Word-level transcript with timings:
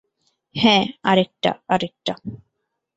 হ্যাঁ, 0.55 0.83
আরেকটা, 1.03 1.51
আরেকটা। 1.67 2.13